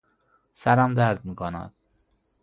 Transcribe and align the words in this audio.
سرم 0.53 0.93
درد 0.93 1.25
میکند 1.25 1.73